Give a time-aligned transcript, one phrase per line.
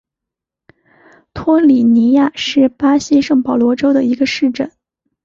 [1.35, 4.71] 托里尼亚是巴西圣保罗州的一个市镇。